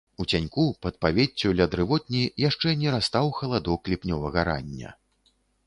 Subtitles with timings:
[0.23, 4.99] У цяньку, пад павеццю, ля дрывотні, яшчэ не растаў халадок ліпнёвага рання.